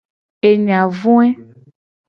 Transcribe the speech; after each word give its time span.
Enya 0.49 0.81
voe. 0.99 1.27